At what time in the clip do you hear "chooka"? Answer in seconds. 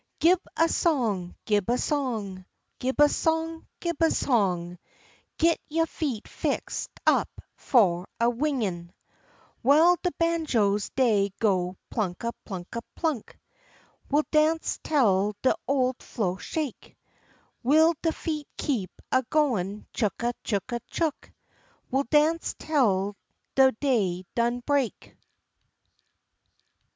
19.93-20.33, 20.43-20.79